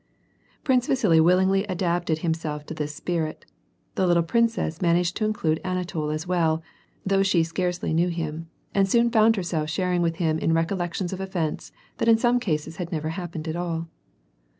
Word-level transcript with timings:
Prince 0.63 0.87
Vasili 0.87 1.19
willingly 1.21 1.63
adapted 1.65 2.17
himself 2.17 2.65
to 2.65 2.73
this 2.73 2.95
spirit; 2.95 3.45
the 3.93 4.07
Httle 4.07 4.25
princess 4.25 4.81
managed 4.81 5.15
to 5.17 5.25
include 5.25 5.61
Anatol 5.63 6.09
as 6.11 6.25
well, 6.25 6.63
though 7.05 7.21
she 7.21 7.43
scarcely 7.43 7.93
knew 7.93 8.07
him, 8.07 8.49
and 8.73 8.89
soon 8.89 9.11
found 9.11 9.35
herself 9.35 9.69
sharing 9.69 10.01
with 10.01 10.15
him 10.15 10.39
in 10.39 10.53
recollections 10.53 11.13
of 11.13 11.21
events 11.21 11.71
that 11.99 12.07
in 12.07 12.17
some 12.17 12.39
cases 12.39 12.77
had 12.77 12.91
never 12.91 13.09
hap 13.09 13.33
pened 13.33 13.47
at 13.47 13.55
all. 13.55 13.89